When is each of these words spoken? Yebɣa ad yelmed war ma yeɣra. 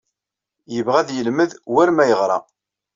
Yebɣa 0.73 0.97
ad 1.01 1.09
yelmed 1.15 1.51
war 1.73 1.89
ma 1.93 2.05
yeɣra. 2.09 2.37